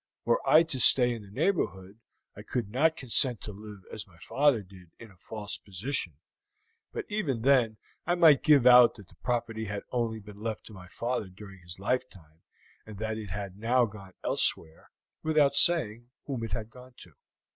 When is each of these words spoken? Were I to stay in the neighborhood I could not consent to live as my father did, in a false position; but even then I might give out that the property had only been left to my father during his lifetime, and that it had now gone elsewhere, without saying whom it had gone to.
Were 0.25 0.41
I 0.49 0.63
to 0.63 0.79
stay 0.79 1.13
in 1.13 1.21
the 1.21 1.29
neighborhood 1.29 1.99
I 2.35 2.41
could 2.41 2.71
not 2.71 2.95
consent 2.97 3.39
to 3.41 3.51
live 3.51 3.81
as 3.91 4.07
my 4.07 4.17
father 4.17 4.63
did, 4.63 4.89
in 4.97 5.11
a 5.11 5.15
false 5.15 5.59
position; 5.59 6.13
but 6.91 7.05
even 7.07 7.43
then 7.43 7.77
I 8.07 8.15
might 8.15 8.41
give 8.41 8.65
out 8.65 8.95
that 8.95 9.09
the 9.09 9.15
property 9.21 9.65
had 9.65 9.83
only 9.91 10.19
been 10.19 10.41
left 10.41 10.65
to 10.65 10.73
my 10.73 10.87
father 10.87 11.27
during 11.29 11.59
his 11.59 11.77
lifetime, 11.77 12.41
and 12.83 12.97
that 12.97 13.19
it 13.19 13.29
had 13.29 13.57
now 13.59 13.85
gone 13.85 14.13
elsewhere, 14.23 14.89
without 15.21 15.53
saying 15.53 16.09
whom 16.25 16.43
it 16.43 16.53
had 16.53 16.71
gone 16.71 16.95
to. 17.01 17.11